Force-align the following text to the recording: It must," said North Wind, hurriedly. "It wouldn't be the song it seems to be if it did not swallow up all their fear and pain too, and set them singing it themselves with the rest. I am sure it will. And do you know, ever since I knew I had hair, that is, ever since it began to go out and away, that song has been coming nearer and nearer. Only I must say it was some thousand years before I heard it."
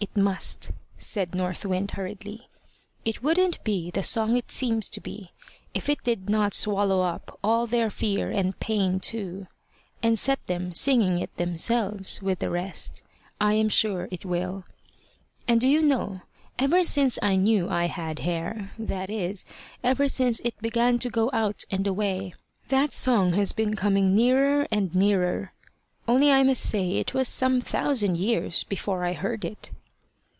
It 0.00 0.18
must," 0.18 0.70
said 0.98 1.34
North 1.34 1.64
Wind, 1.64 1.92
hurriedly. 1.92 2.50
"It 3.06 3.22
wouldn't 3.22 3.64
be 3.64 3.90
the 3.90 4.02
song 4.02 4.36
it 4.36 4.50
seems 4.50 4.90
to 4.90 5.00
be 5.00 5.32
if 5.72 5.88
it 5.88 6.02
did 6.02 6.28
not 6.28 6.52
swallow 6.52 7.00
up 7.00 7.38
all 7.42 7.66
their 7.66 7.88
fear 7.88 8.30
and 8.30 8.60
pain 8.60 9.00
too, 9.00 9.46
and 10.02 10.18
set 10.18 10.46
them 10.46 10.74
singing 10.74 11.20
it 11.20 11.34
themselves 11.38 12.20
with 12.20 12.40
the 12.40 12.50
rest. 12.50 13.00
I 13.40 13.54
am 13.54 13.70
sure 13.70 14.06
it 14.10 14.26
will. 14.26 14.64
And 15.48 15.58
do 15.58 15.66
you 15.66 15.80
know, 15.80 16.20
ever 16.58 16.82
since 16.84 17.18
I 17.22 17.36
knew 17.36 17.70
I 17.70 17.86
had 17.86 18.18
hair, 18.18 18.72
that 18.78 19.08
is, 19.08 19.46
ever 19.82 20.06
since 20.06 20.38
it 20.40 20.52
began 20.60 20.98
to 20.98 21.08
go 21.08 21.30
out 21.32 21.64
and 21.70 21.86
away, 21.86 22.34
that 22.68 22.92
song 22.92 23.32
has 23.32 23.52
been 23.52 23.74
coming 23.74 24.14
nearer 24.14 24.68
and 24.70 24.94
nearer. 24.94 25.54
Only 26.06 26.30
I 26.30 26.42
must 26.42 26.62
say 26.62 26.98
it 26.98 27.14
was 27.14 27.26
some 27.26 27.62
thousand 27.62 28.18
years 28.18 28.64
before 28.64 29.02
I 29.06 29.14
heard 29.14 29.46
it." 29.46 29.70